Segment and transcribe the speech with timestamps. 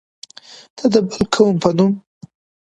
[0.77, 1.93] نه د بل قوم په نوم.